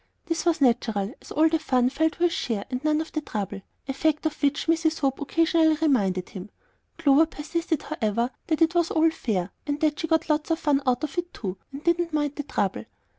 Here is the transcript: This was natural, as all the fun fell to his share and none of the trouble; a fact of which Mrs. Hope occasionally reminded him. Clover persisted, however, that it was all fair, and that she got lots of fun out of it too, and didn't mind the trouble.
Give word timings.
This 0.25 0.47
was 0.47 0.61
natural, 0.61 1.13
as 1.21 1.29
all 1.31 1.47
the 1.47 1.59
fun 1.59 1.89
fell 1.91 2.09
to 2.09 2.23
his 2.23 2.33
share 2.33 2.65
and 2.71 2.83
none 2.83 3.01
of 3.01 3.11
the 3.11 3.21
trouble; 3.21 3.61
a 3.87 3.93
fact 3.93 4.25
of 4.25 4.41
which 4.41 4.65
Mrs. 4.65 4.97
Hope 4.97 5.21
occasionally 5.21 5.75
reminded 5.79 6.29
him. 6.29 6.49
Clover 6.97 7.27
persisted, 7.27 7.83
however, 7.83 8.31
that 8.47 8.63
it 8.63 8.73
was 8.73 8.89
all 8.89 9.11
fair, 9.11 9.51
and 9.67 9.79
that 9.81 9.99
she 9.99 10.07
got 10.07 10.27
lots 10.27 10.49
of 10.49 10.57
fun 10.57 10.81
out 10.87 11.03
of 11.03 11.19
it 11.19 11.31
too, 11.35 11.55
and 11.71 11.83
didn't 11.83 12.13
mind 12.13 12.33
the 12.35 12.41
trouble. 12.41 12.85